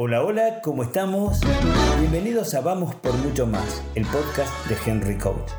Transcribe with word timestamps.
Hola, 0.00 0.22
hola, 0.22 0.60
¿cómo 0.62 0.84
estamos? 0.84 1.40
Bienvenidos 1.98 2.54
a 2.54 2.60
Vamos 2.60 2.94
por 2.94 3.12
Mucho 3.14 3.48
Más, 3.48 3.82
el 3.96 4.06
podcast 4.06 4.68
de 4.68 4.76
Henry 4.86 5.18
Coach. 5.18 5.50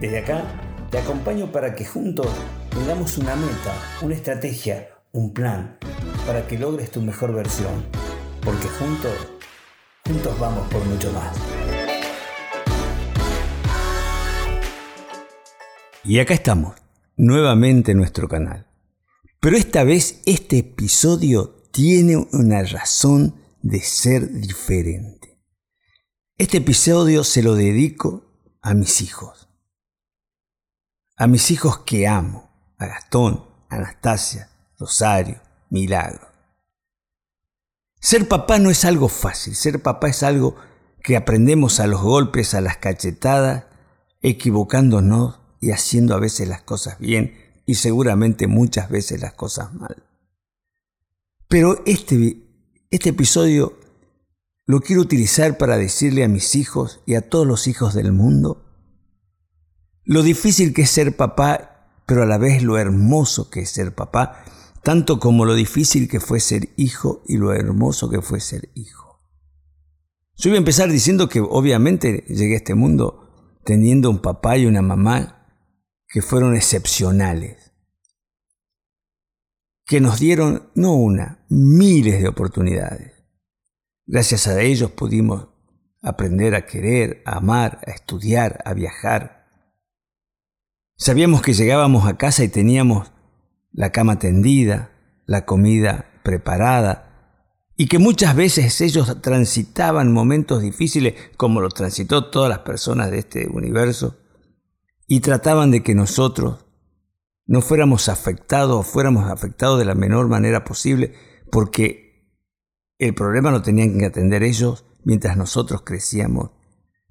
Desde 0.00 0.18
acá 0.18 0.42
te 0.90 0.98
acompaño 0.98 1.52
para 1.52 1.76
que 1.76 1.84
juntos 1.84 2.26
tengamos 2.70 3.16
una 3.18 3.36
meta, 3.36 3.72
una 4.02 4.16
estrategia, 4.16 4.88
un 5.12 5.32
plan, 5.32 5.78
para 6.26 6.44
que 6.44 6.58
logres 6.58 6.90
tu 6.90 7.02
mejor 7.02 7.34
versión. 7.34 7.84
Porque 8.44 8.66
juntos, 8.66 9.12
juntos 10.04 10.40
vamos 10.40 10.68
por 10.72 10.84
mucho 10.86 11.12
más. 11.12 11.36
Y 16.02 16.18
acá 16.18 16.34
estamos, 16.34 16.74
nuevamente 17.16 17.92
en 17.92 17.98
nuestro 17.98 18.26
canal. 18.26 18.66
Pero 19.38 19.56
esta 19.56 19.84
vez 19.84 20.20
este 20.26 20.58
episodio 20.58 21.62
tiene 21.70 22.16
una 22.32 22.64
razón 22.64 23.43
de 23.64 23.80
ser 23.80 24.30
diferente. 24.30 25.40
Este 26.36 26.58
episodio 26.58 27.24
se 27.24 27.42
lo 27.42 27.54
dedico 27.54 28.22
a 28.60 28.74
mis 28.74 29.00
hijos. 29.00 29.48
A 31.16 31.26
mis 31.26 31.50
hijos 31.50 31.78
que 31.78 32.06
amo, 32.06 32.50
a 32.76 32.86
Gastón, 32.86 33.42
Anastasia, 33.70 34.50
Rosario, 34.78 35.40
Milagro. 35.70 36.28
Ser 38.00 38.28
papá 38.28 38.58
no 38.58 38.68
es 38.68 38.84
algo 38.84 39.08
fácil, 39.08 39.54
ser 39.54 39.80
papá 39.80 40.10
es 40.10 40.22
algo 40.22 40.56
que 41.02 41.16
aprendemos 41.16 41.80
a 41.80 41.86
los 41.86 42.02
golpes, 42.02 42.52
a 42.52 42.60
las 42.60 42.76
cachetadas, 42.76 43.64
equivocándonos 44.20 45.40
y 45.62 45.70
haciendo 45.70 46.14
a 46.14 46.20
veces 46.20 46.48
las 46.48 46.60
cosas 46.60 46.98
bien 46.98 47.34
y 47.64 47.76
seguramente 47.76 48.46
muchas 48.46 48.90
veces 48.90 49.22
las 49.22 49.32
cosas 49.32 49.72
mal. 49.72 50.02
Pero 51.48 51.82
este, 51.86 52.43
este 52.94 53.10
episodio 53.10 53.76
lo 54.66 54.80
quiero 54.80 55.02
utilizar 55.02 55.58
para 55.58 55.76
decirle 55.76 56.22
a 56.22 56.28
mis 56.28 56.54
hijos 56.54 57.00
y 57.06 57.16
a 57.16 57.28
todos 57.28 57.44
los 57.44 57.66
hijos 57.66 57.92
del 57.92 58.12
mundo 58.12 58.64
lo 60.04 60.22
difícil 60.22 60.72
que 60.72 60.82
es 60.82 60.90
ser 60.90 61.16
papá, 61.16 62.02
pero 62.06 62.22
a 62.22 62.26
la 62.26 62.38
vez 62.38 62.62
lo 62.62 62.78
hermoso 62.78 63.50
que 63.50 63.60
es 63.62 63.70
ser 63.70 63.96
papá, 63.96 64.44
tanto 64.82 65.18
como 65.18 65.44
lo 65.44 65.54
difícil 65.54 66.08
que 66.08 66.20
fue 66.20 66.38
ser 66.38 66.68
hijo 66.76 67.22
y 67.26 67.36
lo 67.36 67.52
hermoso 67.52 68.10
que 68.10 68.22
fue 68.22 68.38
ser 68.38 68.70
hijo. 68.74 69.18
Yo 70.36 70.50
voy 70.50 70.56
a 70.56 70.58
empezar 70.58 70.88
diciendo 70.88 71.28
que 71.28 71.40
obviamente 71.40 72.24
llegué 72.28 72.54
a 72.54 72.58
este 72.58 72.76
mundo 72.76 73.58
teniendo 73.64 74.08
un 74.08 74.20
papá 74.20 74.56
y 74.56 74.66
una 74.66 74.82
mamá 74.82 75.48
que 76.06 76.22
fueron 76.22 76.54
excepcionales, 76.54 77.63
que 79.86 80.00
nos 80.00 80.18
dieron 80.18 80.70
no 80.74 80.94
una, 80.94 81.44
miles 81.48 82.20
de 82.20 82.28
oportunidades. 82.28 83.12
Gracias 84.06 84.46
a 84.46 84.60
ellos 84.60 84.90
pudimos 84.90 85.48
aprender 86.02 86.54
a 86.54 86.66
querer, 86.66 87.22
a 87.24 87.38
amar, 87.38 87.80
a 87.86 87.90
estudiar, 87.90 88.60
a 88.64 88.74
viajar. 88.74 89.46
Sabíamos 90.96 91.42
que 91.42 91.54
llegábamos 91.54 92.06
a 92.06 92.16
casa 92.16 92.44
y 92.44 92.48
teníamos 92.48 93.12
la 93.72 93.90
cama 93.90 94.18
tendida, 94.18 94.90
la 95.26 95.44
comida 95.44 96.10
preparada, 96.22 97.10
y 97.76 97.88
que 97.88 97.98
muchas 97.98 98.36
veces 98.36 98.80
ellos 98.80 99.20
transitaban 99.20 100.12
momentos 100.12 100.62
difíciles 100.62 101.14
como 101.36 101.60
lo 101.60 101.70
transitó 101.70 102.30
todas 102.30 102.48
las 102.48 102.60
personas 102.60 103.10
de 103.10 103.18
este 103.18 103.48
universo, 103.48 104.18
y 105.06 105.20
trataban 105.20 105.70
de 105.70 105.82
que 105.82 105.94
nosotros 105.94 106.64
no 107.46 107.60
fuéramos 107.60 108.08
afectados 108.08 108.76
o 108.76 108.82
fuéramos 108.82 109.30
afectados 109.30 109.78
de 109.78 109.84
la 109.84 109.94
menor 109.94 110.28
manera 110.28 110.64
posible, 110.64 111.14
porque 111.50 112.30
el 112.98 113.14
problema 113.14 113.50
lo 113.50 113.62
tenían 113.62 113.98
que 113.98 114.06
atender 114.06 114.42
ellos 114.42 114.86
mientras 115.04 115.36
nosotros 115.36 115.82
crecíamos. 115.82 116.50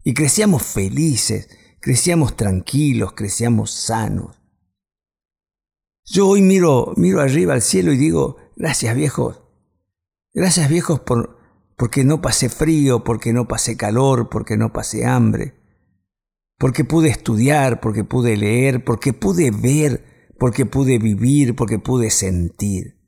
Y 0.04 0.14
crecíamos 0.14 0.64
felices, 0.64 1.50
crecíamos 1.80 2.36
tranquilos, 2.36 3.14
crecíamos 3.14 3.72
sanos. 3.72 4.42
Yo 6.06 6.28
hoy 6.28 6.42
miro, 6.42 6.94
miro 6.98 7.22
arriba 7.22 7.54
al 7.54 7.62
cielo 7.62 7.94
y 7.94 7.98
digo, 7.98 8.38
gracias 8.56 8.96
viejos, 8.96 9.42
gracias 10.34 10.68
viejos 10.70 11.00
por, 11.00 11.38
porque 11.78 12.04
no 12.04 12.22
pasé 12.22 12.50
frío, 12.50 13.04
porque 13.04 13.32
no 13.32 13.48
pasé 13.48 13.78
calor, 13.78 14.30
porque 14.30 14.58
no 14.58 14.74
pasé 14.74 15.06
hambre 15.06 15.64
porque 16.64 16.86
pude 16.86 17.10
estudiar, 17.10 17.82
porque 17.82 18.06
pude 18.06 18.38
leer, 18.38 18.86
porque 18.86 19.12
pude 19.12 19.52
ver, 19.52 20.13
porque 20.38 20.66
pude 20.66 21.00
vivir, 21.00 21.56
porque 21.56 21.80
pude 21.80 22.10
sentir. 22.10 23.00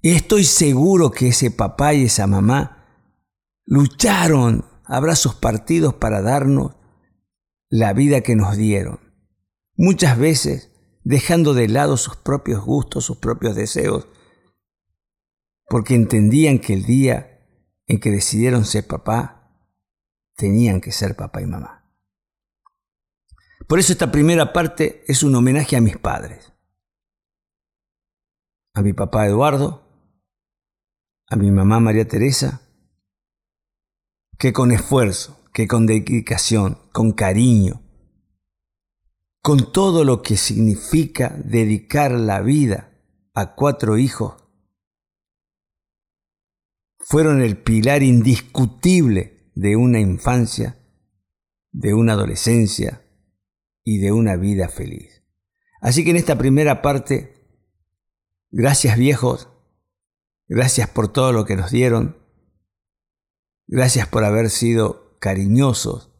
Y 0.00 0.10
estoy 0.10 0.44
seguro 0.44 1.10
que 1.10 1.28
ese 1.28 1.50
papá 1.50 1.94
y 1.94 2.04
esa 2.04 2.26
mamá 2.26 2.86
lucharon 3.64 4.64
a 4.84 5.00
brazos 5.00 5.34
partidos 5.34 5.94
para 5.94 6.22
darnos 6.22 6.76
la 7.68 7.92
vida 7.92 8.20
que 8.20 8.36
nos 8.36 8.56
dieron. 8.56 9.00
Muchas 9.76 10.16
veces 10.18 10.72
dejando 11.02 11.54
de 11.54 11.68
lado 11.68 11.96
sus 11.96 12.16
propios 12.16 12.64
gustos, 12.64 13.04
sus 13.04 13.18
propios 13.18 13.54
deseos, 13.54 14.08
porque 15.68 15.94
entendían 15.94 16.58
que 16.58 16.74
el 16.74 16.84
día 16.84 17.44
en 17.86 18.00
que 18.00 18.10
decidieron 18.10 18.64
ser 18.64 18.86
papá, 18.86 19.60
tenían 20.36 20.80
que 20.80 20.92
ser 20.92 21.16
papá 21.16 21.42
y 21.42 21.46
mamá. 21.46 21.75
Por 23.66 23.80
eso 23.80 23.92
esta 23.92 24.12
primera 24.12 24.52
parte 24.52 25.04
es 25.08 25.22
un 25.22 25.34
homenaje 25.34 25.76
a 25.76 25.80
mis 25.80 25.96
padres. 25.96 26.52
A 28.74 28.82
mi 28.82 28.92
papá 28.92 29.26
Eduardo, 29.26 29.82
a 31.28 31.36
mi 31.36 31.50
mamá 31.50 31.80
María 31.80 32.06
Teresa, 32.06 32.60
que 34.38 34.52
con 34.52 34.70
esfuerzo, 34.70 35.42
que 35.52 35.66
con 35.66 35.86
dedicación, 35.86 36.78
con 36.92 37.12
cariño, 37.12 37.82
con 39.42 39.72
todo 39.72 40.04
lo 40.04 40.22
que 40.22 40.36
significa 40.36 41.34
dedicar 41.44 42.12
la 42.12 42.42
vida 42.42 42.92
a 43.34 43.54
cuatro 43.54 43.98
hijos, 43.98 44.44
fueron 46.98 47.40
el 47.40 47.56
pilar 47.56 48.02
indiscutible 48.02 49.50
de 49.54 49.74
una 49.74 49.98
infancia, 49.98 50.78
de 51.72 51.94
una 51.94 52.12
adolescencia 52.12 53.05
y 53.86 53.98
de 53.98 54.10
una 54.10 54.34
vida 54.34 54.68
feliz. 54.68 55.22
Así 55.80 56.04
que 56.04 56.10
en 56.10 56.16
esta 56.16 56.36
primera 56.36 56.82
parte, 56.82 57.46
gracias 58.50 58.98
viejos, 58.98 59.48
gracias 60.48 60.90
por 60.90 61.06
todo 61.06 61.32
lo 61.32 61.44
que 61.44 61.54
nos 61.54 61.70
dieron, 61.70 62.18
gracias 63.68 64.08
por 64.08 64.24
haber 64.24 64.50
sido 64.50 65.16
cariñosos, 65.20 66.10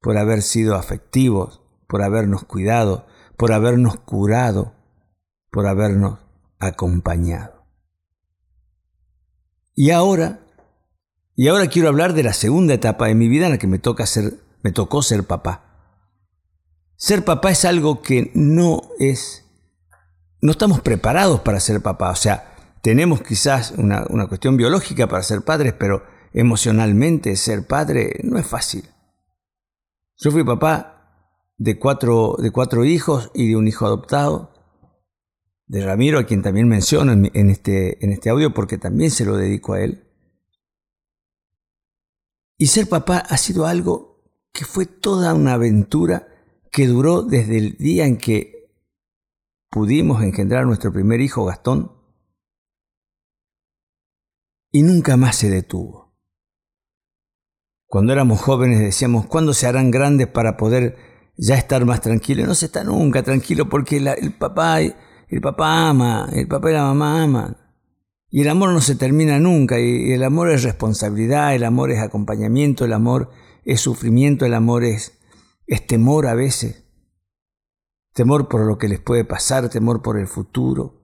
por 0.00 0.16
haber 0.16 0.42
sido 0.42 0.76
afectivos, 0.76 1.60
por 1.88 2.02
habernos 2.02 2.44
cuidado, 2.44 3.08
por 3.36 3.52
habernos 3.52 3.98
curado, 3.98 4.76
por 5.50 5.66
habernos 5.66 6.20
acompañado. 6.60 7.66
Y 9.74 9.90
ahora 9.90 10.44
y 11.34 11.48
ahora 11.48 11.66
quiero 11.66 11.88
hablar 11.88 12.14
de 12.14 12.22
la 12.22 12.32
segunda 12.32 12.74
etapa 12.74 13.06
de 13.06 13.16
mi 13.16 13.28
vida 13.28 13.46
en 13.46 13.52
la 13.52 13.58
que 13.58 13.66
me, 13.66 13.80
toca 13.80 14.06
ser, 14.06 14.40
me 14.62 14.70
tocó 14.70 15.02
ser 15.02 15.24
papá. 15.24 15.67
Ser 16.98 17.24
papá 17.24 17.52
es 17.52 17.64
algo 17.64 18.02
que 18.02 18.32
no 18.34 18.82
es... 18.98 19.44
No 20.40 20.50
estamos 20.50 20.80
preparados 20.80 21.40
para 21.40 21.60
ser 21.60 21.80
papá. 21.80 22.10
O 22.10 22.16
sea, 22.16 22.56
tenemos 22.82 23.22
quizás 23.22 23.70
una, 23.76 24.04
una 24.10 24.26
cuestión 24.26 24.56
biológica 24.56 25.06
para 25.06 25.22
ser 25.22 25.42
padres, 25.42 25.74
pero 25.74 26.02
emocionalmente 26.32 27.36
ser 27.36 27.68
padre 27.68 28.18
no 28.24 28.36
es 28.36 28.46
fácil. 28.46 28.88
Yo 30.16 30.32
fui 30.32 30.42
papá 30.42 30.98
de 31.56 31.78
cuatro, 31.78 32.36
de 32.38 32.50
cuatro 32.50 32.84
hijos 32.84 33.30
y 33.32 33.48
de 33.48 33.56
un 33.56 33.68
hijo 33.68 33.86
adoptado, 33.86 34.54
de 35.66 35.84
Ramiro, 35.84 36.18
a 36.18 36.24
quien 36.24 36.42
también 36.42 36.66
menciono 36.66 37.12
en, 37.12 37.50
este, 37.50 38.04
en 38.04 38.10
este 38.10 38.30
audio 38.30 38.54
porque 38.54 38.78
también 38.78 39.12
se 39.12 39.24
lo 39.24 39.36
dedico 39.36 39.74
a 39.74 39.82
él. 39.82 40.04
Y 42.56 42.66
ser 42.66 42.88
papá 42.88 43.18
ha 43.18 43.36
sido 43.36 43.66
algo 43.66 44.24
que 44.52 44.64
fue 44.64 44.86
toda 44.86 45.34
una 45.34 45.52
aventura 45.52 46.27
que 46.70 46.86
duró 46.86 47.22
desde 47.22 47.58
el 47.58 47.76
día 47.76 48.06
en 48.06 48.18
que 48.18 48.70
pudimos 49.70 50.22
engendrar 50.22 50.66
nuestro 50.66 50.92
primer 50.92 51.20
hijo 51.20 51.44
Gastón 51.44 51.92
y 54.70 54.82
nunca 54.82 55.16
más 55.16 55.36
se 55.36 55.50
detuvo. 55.50 56.08
Cuando 57.86 58.12
éramos 58.12 58.40
jóvenes 58.40 58.80
decíamos, 58.80 59.26
¿cuándo 59.26 59.54
se 59.54 59.66
harán 59.66 59.90
grandes 59.90 60.26
para 60.26 60.58
poder 60.58 60.96
ya 61.36 61.54
estar 61.54 61.84
más 61.86 62.02
tranquilos? 62.02 62.46
No 62.46 62.54
se 62.54 62.66
está 62.66 62.84
nunca 62.84 63.22
tranquilo 63.22 63.68
porque 63.68 63.96
el 63.96 64.34
papá, 64.34 64.80
el 64.82 65.40
papá 65.40 65.88
ama, 65.88 66.28
el 66.34 66.46
papá 66.48 66.70
y 66.70 66.74
la 66.74 66.82
mamá 66.82 67.22
aman. 67.22 67.56
Y 68.30 68.42
el 68.42 68.48
amor 68.48 68.72
no 68.72 68.82
se 68.82 68.94
termina 68.94 69.38
nunca, 69.38 69.80
y 69.80 70.12
el 70.12 70.22
amor 70.22 70.50
es 70.50 70.62
responsabilidad, 70.62 71.54
el 71.54 71.64
amor 71.64 71.90
es 71.90 71.98
acompañamiento, 71.98 72.84
el 72.84 72.92
amor 72.92 73.30
es 73.64 73.80
sufrimiento, 73.80 74.44
el 74.44 74.52
amor 74.52 74.84
es, 74.84 75.17
es 75.68 75.86
temor 75.86 76.26
a 76.26 76.34
veces. 76.34 76.84
Temor 78.14 78.48
por 78.48 78.66
lo 78.66 78.78
que 78.78 78.88
les 78.88 78.98
puede 78.98 79.24
pasar, 79.24 79.68
temor 79.68 80.02
por 80.02 80.18
el 80.18 80.26
futuro. 80.26 81.02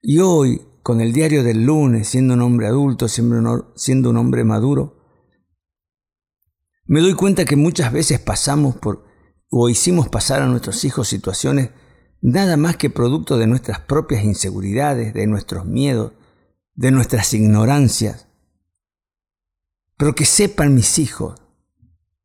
Y 0.00 0.20
hoy, 0.20 0.62
con 0.82 1.00
el 1.00 1.12
diario 1.12 1.42
del 1.42 1.64
lunes, 1.64 2.08
siendo 2.08 2.34
un 2.34 2.40
hombre 2.40 2.68
adulto, 2.68 3.08
siendo 3.08 4.10
un 4.10 4.16
hombre 4.16 4.44
maduro, 4.44 5.02
me 6.86 7.00
doy 7.00 7.14
cuenta 7.14 7.44
que 7.44 7.56
muchas 7.56 7.92
veces 7.92 8.20
pasamos 8.20 8.76
por 8.76 9.04
o 9.50 9.68
hicimos 9.68 10.08
pasar 10.08 10.42
a 10.42 10.46
nuestros 10.46 10.84
hijos 10.84 11.08
situaciones 11.08 11.70
nada 12.22 12.56
más 12.56 12.76
que 12.76 12.88
producto 12.88 13.36
de 13.36 13.46
nuestras 13.46 13.80
propias 13.80 14.24
inseguridades, 14.24 15.12
de 15.12 15.26
nuestros 15.26 15.66
miedos, 15.66 16.12
de 16.74 16.90
nuestras 16.92 17.34
ignorancias. 17.34 18.28
Pero 19.96 20.14
que 20.14 20.24
sepan 20.24 20.74
mis 20.74 20.98
hijos, 20.98 21.40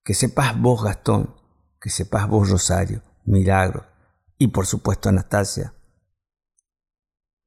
que 0.04 0.13
sepas 0.13 0.59
vos 0.59 0.83
Gastón, 0.83 1.37
que 1.79 1.89
sepas 1.89 2.27
vos 2.27 2.50
Rosario, 2.50 3.01
Milagro 3.25 3.85
y 4.38 4.47
por 4.47 4.65
supuesto 4.65 5.09
Anastasia, 5.09 5.74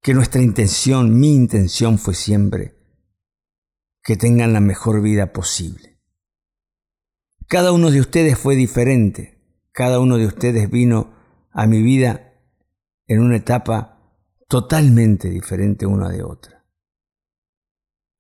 que 0.03 0.15
nuestra 0.15 0.41
intención, 0.41 1.19
mi 1.19 1.35
intención 1.35 1.99
fue 1.99 2.15
siempre 2.15 2.77
que 4.03 4.17
tengan 4.17 4.53
la 4.53 4.61
mejor 4.61 5.03
vida 5.03 5.33
posible. 5.33 6.01
Cada 7.47 7.73
uno 7.73 7.91
de 7.91 8.01
ustedes 8.01 8.39
fue 8.39 8.57
diferente, 8.57 9.39
cada 9.73 10.01
uno 10.01 10.17
de 10.17 10.27
ustedes 10.27 10.71
vino 10.71 11.15
a 11.51 11.67
mi 11.67 11.83
vida 11.83 12.33
en 13.07 13.21
una 13.21 13.37
etapa 13.37 14.01
totalmente 14.49 15.29
diferente 15.29 15.87
una 15.87 16.09
de 16.09 16.23
otra. 16.23 16.65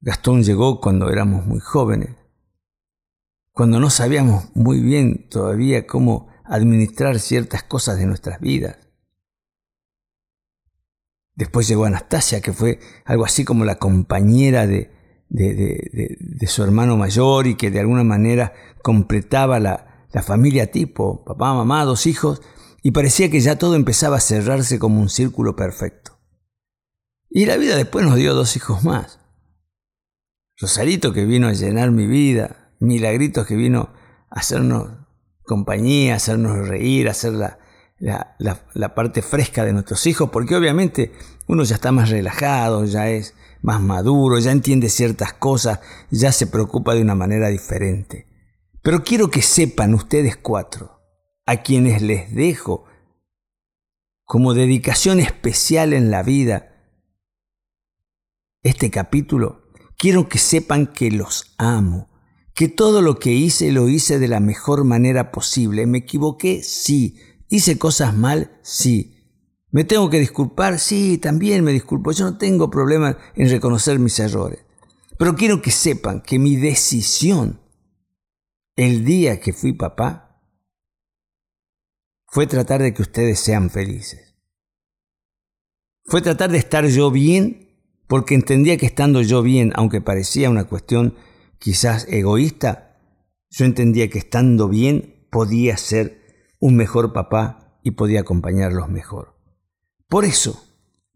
Gastón 0.01 0.43
llegó 0.43 0.81
cuando 0.81 1.11
éramos 1.11 1.47
muy 1.47 1.61
jóvenes, 1.61 2.17
cuando 3.61 3.79
no 3.79 3.91
sabíamos 3.91 4.45
muy 4.55 4.81
bien 4.81 5.29
todavía 5.29 5.87
cómo 5.87 6.29
administrar 6.47 7.19
ciertas 7.19 7.63
cosas 7.63 7.99
de 7.99 8.07
nuestras 8.07 8.41
vidas. 8.41 8.79
Después 11.35 11.69
llegó 11.69 11.85
Anastasia, 11.85 12.41
que 12.41 12.55
fue 12.55 12.81
algo 13.05 13.27
así 13.27 13.45
como 13.45 13.67
la 13.67 13.75
compañera 13.75 14.67
de, 14.67 14.91
de, 15.29 16.47
su 16.47 16.65
hermano 16.65 16.97
mayor 16.97 17.47
y 17.47 17.57
que 17.57 17.71
de 17.71 17.81
alguna 17.81 18.03
manera 18.03 18.55
completaba 18.83 19.61
la, 19.61 20.07
la 20.11 20.23
familia 20.23 20.71
tipo, 20.71 21.23
papá, 21.23 21.53
mamá, 21.53 21.85
dos 21.85 22.07
hijos, 22.07 22.41
y 22.83 22.93
parecía 22.93 23.31
que 23.31 23.41
ya 23.41 23.59
todo 23.59 23.75
empezaba 23.75 24.17
a 24.17 24.21
cerrarse 24.21 24.79
como 24.79 25.03
un 25.03 25.11
círculo 25.11 25.55
perfecto. 25.55 26.19
Y 27.29 27.45
la 27.45 27.59
vida 27.59 27.77
después 27.77 28.07
nos 28.07 28.17
dio 28.17 28.35
dos 28.35 28.57
hijos 28.57 28.85
más. 28.85 29.21
Rosarito 30.57 31.13
que 31.13 31.27
vino 31.27 31.47
a 31.47 31.53
llenar 31.53 31.91
mi 31.91 32.07
vida, 32.07 32.60
Milagritos 32.81 33.47
que 33.47 33.57
vino 33.57 33.91
a 34.31 34.41
hacernos 34.41 34.91
compañía, 35.45 36.17
hacernos 36.17 36.69
reír, 36.69 37.09
hacer 37.09 37.33
la, 37.33 37.59
la, 38.01 38.95
parte 38.95 39.23
fresca 39.23 39.65
de 39.65 39.73
nuestros 39.73 40.07
hijos, 40.07 40.31
porque 40.31 40.57
obviamente 40.57 41.13
uno 41.47 41.65
ya 41.65 41.75
está 41.75 41.93
más 41.93 42.11
relajado, 42.11 42.85
ya 42.85 43.09
es 43.11 43.35
más 43.63 43.81
maduro, 43.81 44.39
ya 44.39 44.53
entiende 44.53 44.89
ciertas 44.89 45.33
cosas, 45.35 45.81
ya 46.11 46.33
se 46.33 46.47
preocupa 46.47 46.95
de 46.95 47.03
una 47.03 47.15
manera 47.15 47.49
diferente. 47.49 48.27
Pero 48.83 49.05
quiero 49.05 49.31
que 49.31 49.43
sepan 49.43 49.95
ustedes 49.95 50.37
cuatro, 50.37 51.01
a 51.47 51.59
quienes 51.63 52.01
les 52.01 52.35
dejo 52.35 52.85
como 54.25 54.55
dedicación 54.55 55.19
especial 55.19 55.93
en 55.93 56.11
la 56.11 56.23
vida 56.23 56.71
este 58.63 58.91
capítulo, 58.91 59.73
quiero 59.97 60.29
que 60.29 60.39
sepan 60.39 60.87
que 60.87 61.11
los 61.11 61.55
amo, 61.59 62.10
que 62.55 62.69
todo 62.69 63.03
lo 63.03 63.19
que 63.19 63.33
hice 63.33 63.73
lo 63.73 63.89
hice 63.89 64.19
de 64.19 64.29
la 64.29 64.41
mejor 64.41 64.85
manera 64.85 65.31
posible. 65.31 65.87
¿Me 65.87 65.99
equivoqué? 65.99 66.63
Sí. 66.63 67.17
¿Hice 67.49 67.79
cosas 67.79 68.17
mal? 68.17 68.59
Sí. 68.63 69.17
¿Me 69.71 69.85
tengo 69.85 70.11
que 70.11 70.19
disculpar? 70.19 70.79
Sí, 70.79 71.19
también 71.19 71.65
me 71.65 71.73
disculpo. 71.73 72.13
Yo 72.13 72.25
no 72.25 72.39
tengo 72.39 72.71
problema 72.71 73.17
en 73.35 73.49
reconocer 73.49 73.99
mis 73.99 74.19
errores. 74.19 74.61
Pero 75.19 75.37
quiero 75.37 75.63
que 75.63 75.71
sepan 75.71 76.23
que 76.23 76.39
mi 76.39 76.57
decisión 76.57 77.61
el 78.77 79.05
día 79.05 79.41
que 79.41 79.53
fui 79.53 79.75
papá 79.75 80.43
fue 82.27 82.47
tratar 82.47 82.81
de 82.81 82.95
que 82.95 83.03
ustedes 83.03 83.39
sean 83.39 83.71
felices. 83.71 84.35
Fue 86.05 86.23
tratar 86.23 86.51
de 86.51 86.59
estar 86.59 86.87
yo 86.87 87.11
bien 87.11 87.69
porque 88.07 88.35
entendía 88.35 88.77
que 88.77 88.87
estando 88.87 89.23
yo 89.23 89.43
bien, 89.43 89.73
aunque 89.77 90.01
parecía 90.01 90.51
una 90.51 90.65
cuestión 90.65 91.15
quizás 91.61 92.07
egoísta, 92.09 92.97
yo 93.51 93.65
entendía 93.65 94.09
que 94.09 94.19
estando 94.19 94.69
bien 94.69 95.27
podía 95.31 95.77
ser 95.77 96.21
un 96.59 96.75
mejor 96.75 97.13
papá 97.13 97.79
y 97.85 97.93
podía 97.93 98.21
acompañarlos 98.21 98.89
mejor. 98.89 99.37
Por 100.09 100.25
eso, 100.25 100.65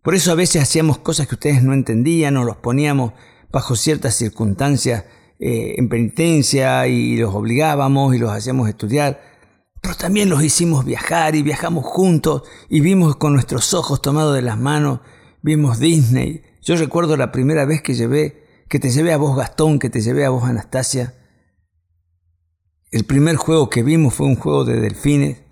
por 0.02 0.14
eso 0.14 0.30
a 0.30 0.36
veces 0.36 0.62
hacíamos 0.62 0.98
cosas 0.98 1.26
que 1.26 1.34
ustedes 1.34 1.62
no 1.62 1.72
entendían 1.72 2.36
o 2.36 2.44
los 2.44 2.56
poníamos 2.56 3.14
bajo 3.50 3.74
ciertas 3.74 4.14
circunstancias 4.14 5.04
eh, 5.40 5.74
en 5.78 5.88
penitencia 5.88 6.86
y 6.86 7.16
los 7.16 7.34
obligábamos 7.34 8.14
y 8.14 8.18
los 8.18 8.30
hacíamos 8.30 8.68
estudiar, 8.68 9.20
pero 9.80 9.94
también 9.94 10.28
los 10.28 10.42
hicimos 10.42 10.84
viajar 10.84 11.34
y 11.34 11.42
viajamos 11.42 11.84
juntos 11.84 12.42
y 12.68 12.80
vimos 12.80 13.16
con 13.16 13.32
nuestros 13.32 13.74
ojos 13.74 14.02
tomados 14.02 14.34
de 14.34 14.42
las 14.42 14.58
manos, 14.58 15.00
vimos 15.42 15.78
Disney. 15.78 16.42
Yo 16.62 16.76
recuerdo 16.76 17.16
la 17.16 17.32
primera 17.32 17.64
vez 17.64 17.82
que 17.82 17.94
llevé, 17.94 18.43
que 18.68 18.78
te 18.78 18.90
llevé 18.90 19.12
a 19.12 19.16
vos 19.16 19.36
Gastón, 19.36 19.78
que 19.78 19.90
te 19.90 20.00
llevé 20.00 20.24
a 20.24 20.30
vos 20.30 20.44
Anastasia, 20.44 21.14
el 22.90 23.04
primer 23.04 23.36
juego 23.36 23.70
que 23.70 23.82
vimos 23.82 24.14
fue 24.14 24.26
un 24.26 24.36
juego 24.36 24.64
de 24.64 24.80
delfines 24.80 25.42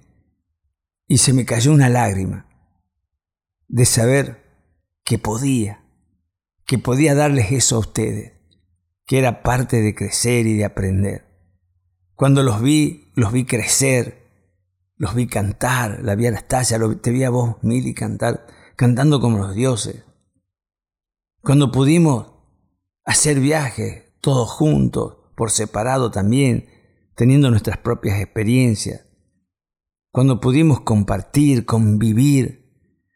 y 1.08 1.18
se 1.18 1.32
me 1.32 1.44
cayó 1.44 1.72
una 1.72 1.88
lágrima 1.88 2.46
de 3.68 3.84
saber 3.84 4.42
que 5.04 5.18
podía, 5.18 5.84
que 6.66 6.78
podía 6.78 7.14
darles 7.14 7.50
eso 7.50 7.76
a 7.76 7.80
ustedes, 7.80 8.34
que 9.06 9.18
era 9.18 9.42
parte 9.42 9.82
de 9.82 9.94
crecer 9.94 10.46
y 10.46 10.56
de 10.56 10.64
aprender. 10.64 11.26
Cuando 12.14 12.42
los 12.42 12.62
vi, 12.62 13.10
los 13.16 13.32
vi 13.32 13.44
crecer, 13.44 14.22
los 14.96 15.14
vi 15.14 15.26
cantar, 15.26 16.00
la 16.04 16.14
vi 16.14 16.26
a 16.26 16.28
Anastasia, 16.28 16.78
te 17.00 17.10
vi 17.10 17.24
a 17.24 17.30
vos, 17.30 17.56
Mili, 17.62 17.92
cantar, 17.92 18.46
cantando 18.76 19.20
como 19.20 19.38
los 19.38 19.54
dioses. 19.54 20.04
Cuando 21.40 21.72
pudimos 21.72 22.31
hacer 23.04 23.40
viajes, 23.40 24.04
todos 24.20 24.50
juntos, 24.50 25.16
por 25.34 25.50
separado 25.50 26.10
también, 26.10 26.68
teniendo 27.14 27.50
nuestras 27.50 27.78
propias 27.78 28.20
experiencias, 28.20 29.06
cuando 30.10 30.40
pudimos 30.40 30.80
compartir, 30.80 31.64
convivir, 31.64 32.62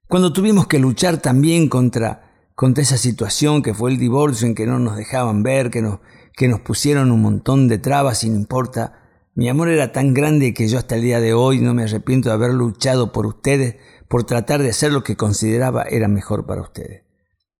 cuando 0.09 0.33
tuvimos 0.33 0.67
que 0.67 0.79
luchar 0.79 1.19
también 1.19 1.69
contra, 1.69 2.51
contra 2.55 2.83
esa 2.83 2.97
situación 2.97 3.63
que 3.63 3.75
fue 3.75 3.91
el 3.91 3.99
divorcio 3.99 4.47
en 4.47 4.55
que 4.55 4.67
no 4.67 4.79
nos 4.79 4.97
dejaban 4.97 5.43
ver, 5.43 5.71
que 5.71 5.83
nos, 5.83 6.01
que 6.35 6.49
nos 6.49 6.61
pusieron 6.61 7.11
un 7.11 7.23
montón 7.23 7.69
de 7.69 7.79
trabas 7.79 8.19
sin 8.19 8.35
importa. 8.35 9.01
Mi 9.35 9.49
amor 9.49 9.69
era 9.69 9.93
tan 9.93 10.15
grande 10.15 10.55
que 10.55 10.69
yo 10.69 10.79
hasta 10.79 10.95
el 10.95 11.03
día 11.03 11.21
de 11.21 11.35
hoy 11.35 11.61
no 11.61 11.75
me 11.75 11.83
arrepiento 11.83 12.29
de 12.29 12.35
haber 12.35 12.55
luchado 12.55 13.13
por 13.13 13.27
ustedes, 13.27 13.77
por 14.09 14.25
tratar 14.25 14.63
de 14.63 14.71
hacer 14.71 14.93
lo 14.93 15.03
que 15.03 15.17
consideraba 15.17 15.83
era 15.83 16.09
mejor 16.09 16.47
para 16.47 16.63
ustedes. 16.63 17.06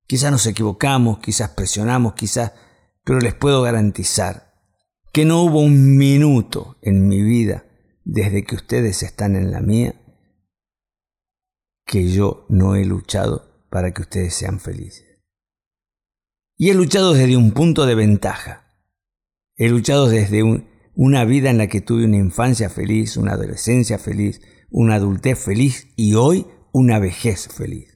Quizás 0.07 0.31
nos 0.31 0.47
equivocamos, 0.47 1.19
quizás 1.19 1.51
presionamos, 1.51 2.15
quizás, 2.15 2.53
pero 3.05 3.19
les 3.19 3.35
puedo 3.35 3.63
garantizar 3.63 4.55
que 5.13 5.25
no 5.25 5.43
hubo 5.43 5.61
un 5.61 5.97
minuto 5.97 6.77
en 6.83 7.09
mi 7.09 7.23
vida 7.23 7.65
desde 8.05 8.45
que 8.45 8.55
ustedes 8.55 9.03
están 9.03 9.35
en 9.35 9.51
la 9.51 9.61
mía 9.61 10.01
que 11.87 12.09
yo 12.11 12.47
no 12.49 12.75
he 12.75 12.85
luchado 12.85 13.67
para 13.71 13.93
que 13.93 14.03
ustedes 14.03 14.35
sean 14.35 14.61
felices. 14.61 15.07
Y 16.57 16.71
he 16.71 16.75
luchado 16.75 17.15
desde 17.15 17.37
un 17.37 17.53
punto 17.53 17.87
de 17.87 17.95
ventaja. 17.95 18.81
He 19.57 19.69
luchado 19.69 20.09
desde 20.09 20.43
una 20.95 21.25
vida 21.25 21.51
en 21.51 21.59
la 21.59 21.69
que 21.69 21.81
tuve 21.81 22.05
una 22.05 22.17
infancia 22.17 22.71
feliz, 22.71 23.17
una 23.17 23.33
adolescencia 23.33 23.99
feliz, 23.99 24.41
una 24.71 24.97
adultez 24.97 25.39
feliz 25.39 25.89
y 25.97 26.15
hoy 26.15 26.47
una 26.73 26.99
vejez 26.99 27.49
feliz. 27.49 27.96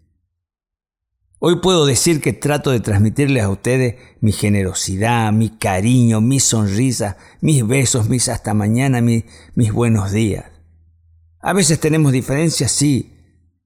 Hoy 1.42 1.56
puedo 1.56 1.86
decir 1.86 2.20
que 2.20 2.34
trato 2.34 2.70
de 2.70 2.80
transmitirles 2.80 3.42
a 3.42 3.48
ustedes 3.48 3.94
mi 4.20 4.30
generosidad, 4.30 5.32
mi 5.32 5.48
cariño, 5.48 6.20
mi 6.20 6.38
sonrisa, 6.38 7.16
mis 7.40 7.66
besos, 7.66 8.10
mis 8.10 8.28
hasta 8.28 8.52
mañana, 8.52 9.00
mis, 9.00 9.24
buenos 9.72 10.12
días. 10.12 10.44
A 11.40 11.54
veces 11.54 11.80
tenemos 11.80 12.12
diferencias, 12.12 12.70
sí. 12.70 13.16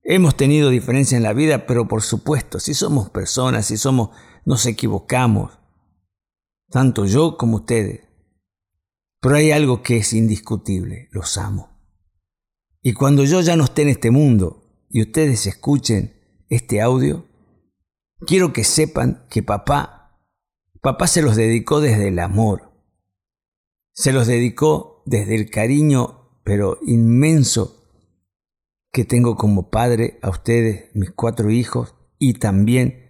Hemos 0.04 0.36
tenido 0.36 0.70
diferencias 0.70 1.16
en 1.16 1.24
la 1.24 1.32
vida, 1.32 1.66
pero 1.66 1.88
por 1.88 2.02
supuesto, 2.02 2.60
si 2.60 2.74
somos 2.74 3.10
personas, 3.10 3.66
si 3.66 3.76
somos, 3.76 4.10
nos 4.44 4.66
equivocamos. 4.66 5.58
Tanto 6.70 7.06
yo 7.06 7.36
como 7.36 7.56
ustedes. 7.56 8.02
Pero 9.20 9.34
hay 9.34 9.50
algo 9.50 9.82
que 9.82 9.96
es 9.96 10.12
indiscutible, 10.12 11.08
los 11.10 11.36
amo. 11.38 11.76
Y 12.82 12.92
cuando 12.92 13.24
yo 13.24 13.40
ya 13.40 13.56
no 13.56 13.64
esté 13.64 13.82
en 13.82 13.88
este 13.88 14.12
mundo 14.12 14.86
y 14.88 15.02
ustedes 15.02 15.48
escuchen 15.48 16.14
este 16.48 16.80
audio, 16.80 17.33
Quiero 18.26 18.52
que 18.52 18.64
sepan 18.64 19.26
que 19.28 19.42
papá, 19.42 20.18
papá 20.80 21.06
se 21.06 21.22
los 21.22 21.36
dedicó 21.36 21.80
desde 21.80 22.08
el 22.08 22.18
amor, 22.18 22.72
se 23.92 24.12
los 24.12 24.26
dedicó 24.26 25.02
desde 25.04 25.34
el 25.34 25.50
cariño, 25.50 26.40
pero 26.42 26.78
inmenso, 26.86 27.82
que 28.92 29.04
tengo 29.04 29.36
como 29.36 29.70
padre 29.70 30.18
a 30.22 30.30
ustedes, 30.30 30.90
mis 30.94 31.10
cuatro 31.10 31.50
hijos, 31.50 31.94
y 32.18 32.34
también 32.34 33.04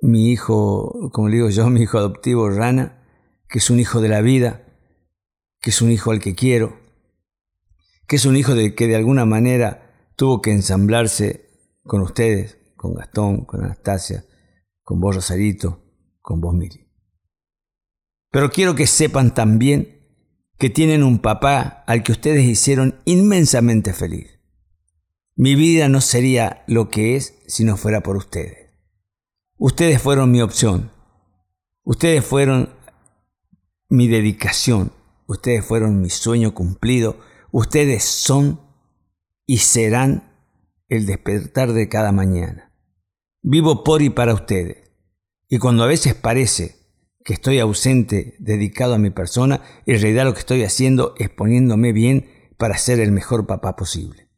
mi 0.00 0.30
hijo, 0.30 1.10
como 1.12 1.28
le 1.28 1.36
digo 1.36 1.50
yo, 1.50 1.68
mi 1.70 1.82
hijo 1.82 1.98
adoptivo 1.98 2.48
Rana, 2.48 3.02
que 3.48 3.58
es 3.58 3.70
un 3.70 3.78
hijo 3.78 4.00
de 4.00 4.08
la 4.08 4.20
vida, 4.20 4.64
que 5.60 5.70
es 5.70 5.80
un 5.80 5.90
hijo 5.90 6.10
al 6.10 6.20
que 6.20 6.34
quiero, 6.34 6.78
que 8.08 8.16
es 8.16 8.24
un 8.24 8.36
hijo 8.36 8.54
que 8.54 8.86
de 8.86 8.96
alguna 8.96 9.24
manera 9.26 10.10
tuvo 10.16 10.42
que 10.42 10.52
ensamblarse 10.52 11.50
con 11.84 12.00
ustedes, 12.00 12.58
con 12.84 12.92
Gastón, 12.92 13.46
con 13.46 13.64
Anastasia, 13.64 14.26
con 14.82 15.00
vos 15.00 15.14
Rosarito, 15.14 15.82
con 16.20 16.42
vos 16.42 16.54
Mili. 16.54 16.86
Pero 18.30 18.50
quiero 18.50 18.74
que 18.74 18.86
sepan 18.86 19.32
también 19.32 20.06
que 20.58 20.68
tienen 20.68 21.02
un 21.02 21.20
papá 21.20 21.82
al 21.86 22.02
que 22.02 22.12
ustedes 22.12 22.44
hicieron 22.44 23.00
inmensamente 23.06 23.94
feliz. 23.94 24.38
Mi 25.34 25.54
vida 25.54 25.88
no 25.88 26.02
sería 26.02 26.62
lo 26.66 26.90
que 26.90 27.16
es 27.16 27.42
si 27.46 27.64
no 27.64 27.78
fuera 27.78 28.02
por 28.02 28.18
ustedes. 28.18 28.74
Ustedes 29.56 30.02
fueron 30.02 30.30
mi 30.30 30.42
opción. 30.42 30.90
Ustedes 31.84 32.22
fueron 32.22 32.68
mi 33.88 34.08
dedicación. 34.08 34.92
Ustedes 35.26 35.64
fueron 35.64 36.02
mi 36.02 36.10
sueño 36.10 36.52
cumplido. 36.52 37.16
Ustedes 37.50 38.04
son 38.04 38.60
y 39.46 39.58
serán 39.58 40.34
el 40.88 41.06
despertar 41.06 41.72
de 41.72 41.88
cada 41.88 42.12
mañana. 42.12 42.73
Vivo 43.46 43.84
por 43.84 44.00
y 44.00 44.08
para 44.08 44.32
ustedes. 44.32 44.90
Y 45.50 45.58
cuando 45.58 45.84
a 45.84 45.86
veces 45.86 46.14
parece 46.14 46.76
que 47.22 47.34
estoy 47.34 47.58
ausente, 47.58 48.36
dedicado 48.38 48.94
a 48.94 48.98
mi 48.98 49.10
persona, 49.10 49.60
en 49.84 50.00
realidad 50.00 50.24
lo 50.24 50.32
que 50.32 50.40
estoy 50.40 50.64
haciendo 50.64 51.14
es 51.18 51.28
poniéndome 51.28 51.92
bien 51.92 52.26
para 52.56 52.78
ser 52.78 53.00
el 53.00 53.12
mejor 53.12 53.46
papá 53.46 53.76
posible. 53.76 54.30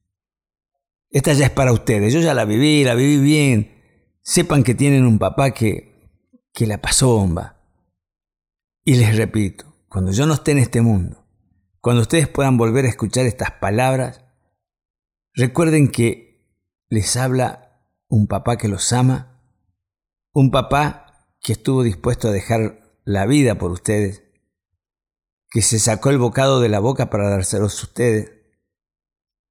Esta 1.08 1.32
ya 1.34 1.46
es 1.46 1.52
para 1.52 1.72
ustedes, 1.72 2.12
yo 2.12 2.18
ya 2.18 2.34
la 2.34 2.44
viví, 2.44 2.82
la 2.82 2.96
viví 2.96 3.22
bien. 3.22 3.76
Sepan 4.22 4.64
que 4.64 4.75
tienen 4.75 5.06
un 5.06 5.20
papá 5.20 5.52
que, 5.52 6.10
que 6.52 6.66
la 6.66 6.82
pasó 6.82 7.14
bomba. 7.14 7.62
Y 8.84 8.96
les 8.96 9.16
repito, 9.16 9.76
cuando 9.88 10.10
yo 10.10 10.26
no 10.26 10.34
esté 10.34 10.50
en 10.50 10.58
este 10.58 10.82
mundo, 10.82 11.25
cuando 11.80 12.02
ustedes 12.02 12.26
puedan 12.26 12.56
volver 12.56 12.86
a 12.86 12.88
escuchar 12.88 13.25
estas 13.25 13.52
palabras, 13.52 14.25
recuerden 15.32 15.92
que 15.92 16.44
les 16.88 17.16
habla 17.16 17.65
un 18.08 18.26
papá 18.26 18.56
que 18.56 18.68
los 18.68 18.92
ama, 18.92 19.42
un 20.32 20.50
papá 20.50 21.28
que 21.40 21.52
estuvo 21.52 21.82
dispuesto 21.82 22.28
a 22.28 22.32
dejar 22.32 23.00
la 23.04 23.26
vida 23.26 23.56
por 23.56 23.70
ustedes, 23.70 24.22
que 25.50 25.62
se 25.62 25.78
sacó 25.78 26.10
el 26.10 26.18
bocado 26.18 26.60
de 26.60 26.68
la 26.68 26.80
boca 26.80 27.08
para 27.08 27.30
dárselos 27.30 27.80
a 27.80 27.86
ustedes, 27.86 28.32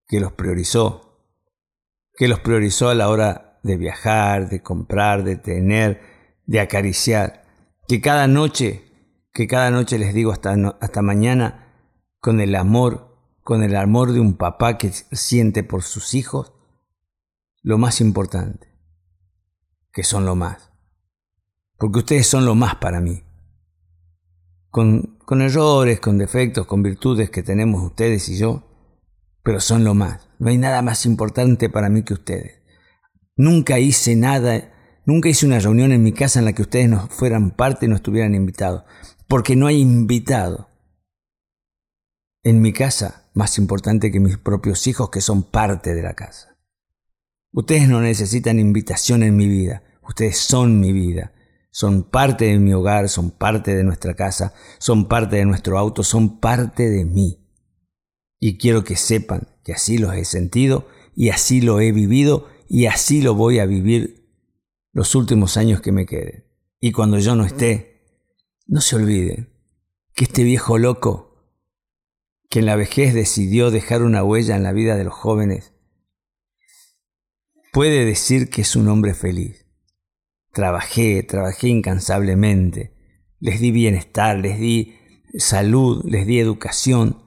que 0.08 0.20
los 0.20 0.34
priorizó, 0.34 1.26
que 2.16 2.28
los 2.28 2.40
priorizó 2.40 2.90
a 2.90 2.96
la 2.96 3.10
hora 3.10 3.60
de 3.64 3.78
viajar, 3.78 4.50
de 4.50 4.62
comprar, 4.62 5.24
de 5.24 5.38
tener, 5.38 6.02
de 6.46 6.60
acariciar, 6.60 7.46
que 7.88 8.02
cada 8.02 8.28
noche, 8.28 8.84
que 9.34 9.48
cada 9.48 9.72
noche 9.72 9.98
les 9.98 10.14
digo 10.14 10.32
hasta, 10.32 10.54
hasta 10.80 11.02
mañana, 11.02 11.74
con 12.20 12.40
el 12.40 12.56
amor, 12.56 13.18
con 13.44 13.64
el 13.64 13.76
amor 13.76 14.12
de 14.12 14.20
un 14.20 14.38
papá 14.38 14.78
que 14.78 14.92
siente 14.92 15.64
por 15.64 15.84
sus 15.84 16.14
hijos, 16.14 16.55
lo 17.66 17.78
más 17.78 18.00
importante, 18.00 18.68
que 19.92 20.04
son 20.04 20.26
lo 20.26 20.36
más 20.36 20.76
porque 21.78 22.00
ustedes 22.00 22.28
son 22.28 22.46
lo 22.46 22.56
más 22.56 22.76
para 22.76 23.02
mí. 23.02 23.24
Con, 24.70 25.18
con 25.26 25.42
errores, 25.42 26.00
con 26.00 26.18
defectos, 26.18 26.68
con 26.68 26.84
virtudes 26.84 27.30
que 27.30 27.44
tenemos 27.44 27.84
ustedes 27.84 28.28
y 28.30 28.38
yo, 28.38 28.64
pero 29.44 29.60
son 29.60 29.84
lo 29.84 29.94
más. 29.94 30.28
No 30.40 30.50
hay 30.50 30.58
nada 30.58 30.82
más 30.82 31.06
importante 31.06 31.70
para 31.70 31.90
mí 31.90 32.04
que 32.04 32.14
ustedes. 32.14 32.62
Nunca 33.38 33.80
hice 33.80 34.16
nada, 34.16 34.74
nunca 35.06 35.30
hice 35.30 35.46
una 35.46 35.60
reunión 35.60 35.92
en 35.92 36.04
mi 36.04 36.14
casa 36.14 36.40
en 36.40 36.46
la 36.46 36.54
que 36.54 36.62
ustedes 36.62 36.90
no 36.90 37.08
fueran 37.08 37.52
parte 37.52 37.86
y 37.86 37.90
no 37.90 37.96
estuvieran 37.96 38.36
invitados, 38.36 38.84
porque 39.28 39.56
no 39.56 39.68
hay 39.68 39.80
invitado 39.80 40.70
en 42.44 42.62
mi 42.62 42.74
casa 42.74 43.30
más 43.34 43.58
importante 43.58 44.12
que 44.12 44.20
mis 44.20 44.38
propios 44.38 44.88
hijos 44.88 45.10
que 45.10 45.22
son 45.22 45.44
parte 45.44 45.94
de 45.94 46.04
la 46.04 46.14
casa. 46.14 46.55
Ustedes 47.56 47.90
no 47.90 48.02
necesitan 48.02 48.60
invitación 48.60 49.24
en 49.24 49.36
mi 49.36 49.48
vida, 49.48 49.82
ustedes 50.04 50.38
son 50.38 50.80
mi 50.80 50.94
vida 50.94 51.32
son 51.76 52.04
parte 52.04 52.46
de 52.46 52.58
mi 52.58 52.72
hogar, 52.72 53.10
son 53.10 53.32
parte 53.32 53.76
de 53.76 53.84
nuestra 53.84 54.14
casa, 54.14 54.54
son 54.78 55.10
parte 55.10 55.36
de 55.36 55.44
nuestro 55.44 55.78
auto, 55.78 56.04
son 56.04 56.40
parte 56.40 56.90
de 56.90 57.04
mí. 57.04 57.46
Y 58.40 58.58
quiero 58.58 58.86
que 58.86 58.96
sepan 58.96 59.50
que 59.62 59.74
así 59.74 59.98
los 59.98 60.14
he 60.16 60.24
sentido 60.24 60.88
y 61.18 61.32
así 61.32 61.60
lo 61.60 61.82
he 61.82 61.92
vivido 61.92 62.48
y 62.70 62.86
así 62.86 63.22
lo 63.22 63.36
voy 63.36 63.60
a 63.60 63.66
vivir 63.66 64.26
los 64.94 65.16
últimos 65.16 65.58
años 65.58 65.82
que 65.82 65.92
me 65.92 66.06
queden. 66.06 66.46
Y 66.80 66.94
cuando 66.94 67.20
yo 67.20 67.36
no 67.36 67.44
esté, 67.44 68.06
no 68.68 68.80
se 68.80 68.96
olviden 68.96 69.50
que 70.14 70.24
este 70.24 70.46
viejo 70.46 70.78
loco, 70.78 71.52
que 72.50 72.60
en 72.60 72.68
la 72.68 72.78
vejez 72.78 73.14
decidió 73.14 73.70
dejar 73.70 74.02
una 74.02 74.24
huella 74.24 74.56
en 74.56 74.64
la 74.64 74.72
vida 74.72 74.96
de 74.96 75.04
los 75.04 75.14
jóvenes, 75.14 75.74
puede 77.76 78.06
decir 78.06 78.50
que 78.50 78.62
es 78.62 78.78
un 78.78 78.88
hombre 78.88 79.14
feliz 79.14 79.66
Trabajé, 80.54 81.22
trabajé 81.24 81.68
incansablemente. 81.68 82.94
Les 83.42 83.60
di 83.60 83.72
bienestar, 83.72 84.40
les 84.40 84.58
di 84.58 84.96
salud, 85.38 86.02
les 86.06 86.26
di 86.26 86.40
educación. 86.40 87.22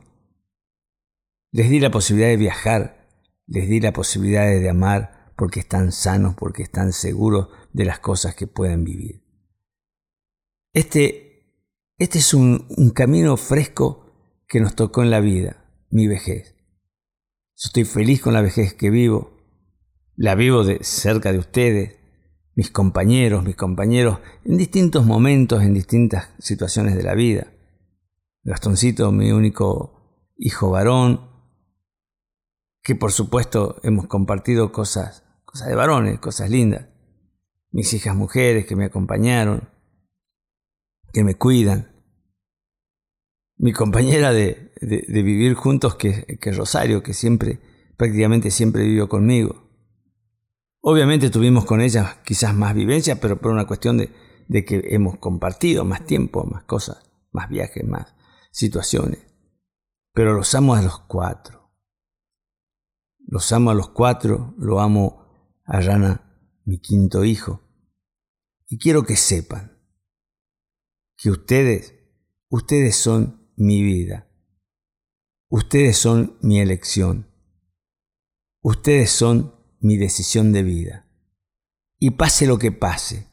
Les 1.52 1.69
di 1.69 1.78
la 1.78 1.90
posibilidad 1.90 2.31
de 2.31 2.38
viajar, 2.38 3.07
les 3.47 3.69
di 3.69 3.81
la 3.81 3.93
posibilidad 3.93 4.47
de 4.47 4.67
amar 4.71 5.35
porque 5.37 5.61
están 5.61 5.93
sanos, 5.93 6.35
porque 6.37 6.62
están 6.62 6.95
seguros 6.95 7.49
de 7.75 7.85
las 7.85 7.99
cosas 7.99 8.35
que 8.35 8.47
pueden 8.47 8.83
vivir. 8.85 9.23
Este, 10.73 11.69
este 11.99 12.21
es 12.21 12.33
un, 12.33 12.67
un 12.71 12.88
camino 12.88 13.37
fresco 13.37 14.07
que 14.47 14.61
nos 14.61 14.75
tocó 14.75 15.02
en 15.02 15.11
la 15.11 15.21
vida, 15.21 15.71
mi 15.90 16.07
vejez. 16.07 16.55
Yo 17.57 17.67
estoy 17.67 17.85
feliz 17.85 18.23
con 18.23 18.33
la 18.33 18.40
vejez 18.40 18.73
que 18.73 18.88
vivo, 18.88 19.38
la 20.18 20.34
vivo 20.34 20.64
de 20.64 20.82
cerca 20.82 21.32
de 21.32 21.38
ustedes, 21.38 21.96
mis 22.56 22.72
compañeros, 22.72 23.44
mis 23.44 23.54
compañeros, 23.54 24.18
en 24.44 24.58
distintos 24.58 25.06
momentos, 25.06 25.62
en 25.62 25.72
distintas 25.72 26.30
situaciones 26.40 26.96
de 26.96 27.04
la 27.04 27.14
vida. 27.14 27.52
Gastoncito, 28.42 29.12
mi 29.12 29.30
único 29.30 30.32
hijo 30.37 30.70
varón, 30.70 31.30
que 32.82 32.96
por 32.96 33.12
supuesto 33.12 33.76
hemos 33.84 34.08
compartido 34.08 34.72
cosas, 34.72 35.25
cosas 35.44 35.68
de 35.68 35.76
varones, 35.76 36.18
cosas 36.18 36.50
lindas. 36.50 36.88
Mis 37.70 37.92
hijas 37.94 38.16
mujeres 38.16 38.66
que 38.66 38.75
me 38.75 38.87
acompañaron, 38.87 39.68
que 41.12 41.22
me 41.22 41.37
cuidan. 41.37 41.94
Mi 43.56 43.72
compañera 43.72 44.32
de, 44.32 44.72
vivir 44.80 45.54
juntos, 45.54 45.94
que, 45.94 46.38
que 46.40 46.50
Rosario, 46.50 47.04
que 47.04 47.14
siempre, 47.14 47.60
prácticamente 47.96 48.50
siempre 48.50 48.82
vivió 48.82 49.08
conmigo. 49.08 49.67
Obviamente 50.90 51.28
tuvimos 51.28 51.66
con 51.66 51.83
ella 51.83 52.23
quizás 52.25 52.54
más 52.54 52.75
vivencia, 52.75 53.21
pero 53.21 53.38
por 53.38 53.52
una 53.52 53.66
cuestión 53.66 53.99
de, 53.99 54.11
de 54.49 54.64
que 54.64 54.80
hemos 54.88 55.18
compartido 55.18 55.85
más 55.85 56.07
tiempo, 56.07 56.45
más 56.45 56.64
cosas, 56.64 57.11
más 57.30 57.50
viajes, 57.50 57.87
más 57.87 58.14
situaciones. 58.52 59.18
Pero 60.14 60.33
los 60.33 60.54
amo 60.54 60.75
a 60.75 60.80
los 60.80 61.00
cuatro. 61.00 61.75
Los 63.18 63.52
amo 63.52 63.71
a 63.71 63.75
los 63.75 63.90
cuatro, 63.90 64.54
lo 64.57 64.80
amo 64.80 65.61
a 65.66 65.78
Rana, 65.83 66.62
mi 66.64 66.80
quinto 66.80 67.23
hijo. 67.23 67.61
Y 68.66 68.78
quiero 68.78 69.02
que 69.02 69.16
sepan 69.16 69.78
que 71.18 71.28
ustedes, 71.28 71.97
ustedes 72.49 72.97
son 72.97 73.52
mi 73.59 73.83
vida. 73.83 74.26
Ustedes 75.50 75.99
son 75.99 76.38
mi 76.40 76.61
elección. 76.61 77.30
Ustedes 78.62 79.11
son 79.11 79.57
mi 79.80 79.97
decisión 79.97 80.52
de 80.52 80.62
vida. 80.62 81.06
Y 81.99 82.12
pase 82.12 82.47
lo 82.47 82.58
que 82.58 82.73
pase, 82.73 83.26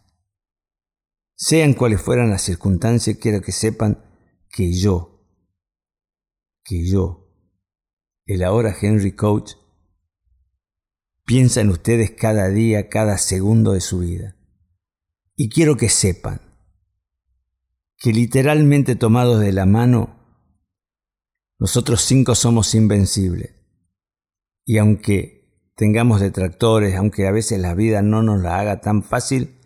sean 1.36 1.74
cuales 1.74 2.02
fueran 2.02 2.30
las 2.30 2.42
circunstancias, 2.42 3.18
quiero 3.20 3.42
que 3.42 3.52
sepan 3.52 4.04
que 4.50 4.74
yo, 4.74 5.28
que 6.64 6.88
yo, 6.88 7.30
el 8.25 8.44
ahora 8.44 8.75
Henry 8.80 9.12
Coach, 9.12 9.54
piensa 11.25 11.62
en 11.62 11.70
ustedes 11.70 12.12
cada 12.12 12.50
día, 12.50 12.90
cada 12.90 13.18
segundo 13.18 13.74
de 13.74 13.82
su 13.82 14.00
vida. 14.00 14.36
Y 15.36 15.50
quiero 15.50 15.75
que 15.75 15.90
sepan 15.90 16.42
que 17.98 18.14
literalmente 18.14 18.96
tomados 18.96 19.42
de 19.42 19.52
la 19.52 19.66
mano, 19.66 20.16
nosotros 21.60 22.02
cinco 22.02 22.36
somos 22.36 22.75
invencibles. 22.75 23.56
Y 24.64 24.78
aunque 24.78 25.35
tengamos 25.75 26.22
detractores, 26.22 26.96
aunque 26.96 27.27
a 27.27 27.32
veces 27.32 27.60
la 27.60 27.74
vida 27.74 28.01
no 28.01 28.24
nos 28.24 28.41
la 28.41 28.60
haga 28.60 28.82
tan 28.82 29.03
fácil, 29.03 29.60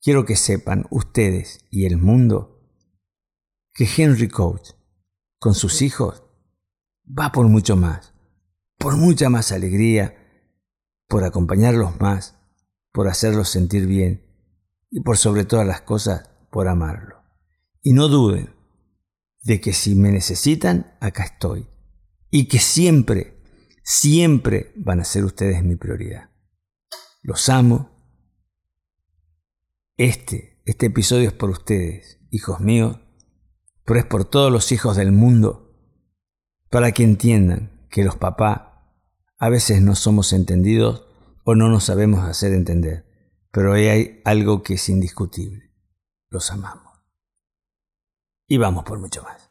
quiero 0.00 0.24
que 0.24 0.36
sepan 0.36 0.86
ustedes 0.90 1.64
y 1.70 1.86
el 1.86 1.96
mundo 1.96 2.58
que 3.74 3.88
Henry 3.96 4.28
Coach, 4.28 4.70
con 5.38 5.54
sus 5.54 5.82
hijos, 5.82 6.24
va 7.06 7.32
por 7.32 7.46
mucho 7.48 7.76
más, 7.76 8.12
por 8.76 8.96
mucha 8.96 9.30
más 9.30 9.52
alegría, 9.52 10.16
por 11.08 11.24
acompañarlos 11.24 12.00
más, 12.00 12.36
por 12.92 13.08
hacerlos 13.08 13.48
sentir 13.48 13.86
bien 13.86 14.26
y 14.90 15.00
por 15.00 15.16
sobre 15.16 15.44
todas 15.44 15.66
las 15.66 15.82
cosas 15.82 16.28
por 16.50 16.68
amarlo. 16.68 17.22
Y 17.82 17.92
no 17.92 18.08
duden 18.08 18.54
de 19.42 19.60
que 19.60 19.72
si 19.72 19.94
me 19.94 20.10
necesitan, 20.10 20.96
acá 21.00 21.24
estoy. 21.24 21.68
Y 22.30 22.48
que 22.48 22.58
siempre, 22.58 23.37
siempre 23.88 24.70
van 24.76 25.00
a 25.00 25.04
ser 25.04 25.24
ustedes 25.24 25.64
mi 25.64 25.74
prioridad. 25.74 26.28
Los 27.22 27.48
amo. 27.48 27.90
Este, 29.96 30.60
este 30.66 30.86
episodio 30.86 31.28
es 31.28 31.32
por 31.32 31.48
ustedes, 31.48 32.20
hijos 32.30 32.60
míos, 32.60 33.00
pero 33.86 33.98
es 33.98 34.04
por 34.04 34.26
todos 34.26 34.52
los 34.52 34.72
hijos 34.72 34.94
del 34.94 35.10
mundo, 35.10 35.74
para 36.68 36.92
que 36.92 37.02
entiendan 37.02 37.88
que 37.90 38.04
los 38.04 38.16
papás 38.16 38.60
a 39.38 39.48
veces 39.48 39.80
no 39.80 39.94
somos 39.94 40.34
entendidos 40.34 41.06
o 41.44 41.54
no 41.54 41.70
nos 41.70 41.84
sabemos 41.84 42.28
hacer 42.28 42.52
entender, 42.52 43.06
pero 43.50 43.72
hay 43.72 44.20
algo 44.26 44.62
que 44.62 44.74
es 44.74 44.86
indiscutible. 44.90 45.72
Los 46.28 46.50
amamos. 46.50 46.92
Y 48.46 48.58
vamos 48.58 48.84
por 48.84 48.98
mucho 48.98 49.22
más. 49.22 49.47